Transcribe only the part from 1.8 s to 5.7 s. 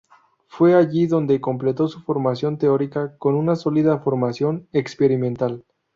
su formación teórica con una sólida formación experimental.